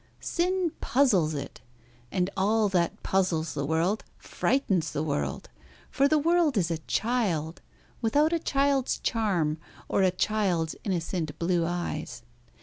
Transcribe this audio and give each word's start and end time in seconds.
Sin 0.19 0.71
puzzles 0.81 1.35
it; 1.35 1.61
and 2.11 2.31
all 2.35 2.67
that 2.69 3.03
puzzles 3.03 3.53
the 3.53 3.67
world 3.67 4.03
frightens 4.17 4.93
the 4.93 5.03
world; 5.03 5.47
for 5.91 6.07
the 6.07 6.17
world 6.17 6.57
is 6.57 6.71
a 6.71 6.79
child, 6.79 7.61
without 8.01 8.33
a 8.33 8.39
child's 8.39 8.97
charm, 9.01 9.59
or 9.87 10.01
a 10.01 10.09
child's 10.09 10.75
innocent 10.83 11.37
blue 11.37 11.67
eyes. 11.67 12.23